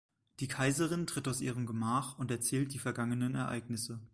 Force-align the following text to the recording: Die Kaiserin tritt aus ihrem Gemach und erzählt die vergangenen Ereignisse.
Die 0.39 0.47
Kaiserin 0.47 1.05
tritt 1.05 1.27
aus 1.27 1.41
ihrem 1.41 1.67
Gemach 1.67 2.17
und 2.17 2.31
erzählt 2.31 2.73
die 2.73 2.79
vergangenen 2.79 3.35
Ereignisse. 3.35 3.99